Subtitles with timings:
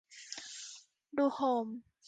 [1.17, 1.65] ดูโฮม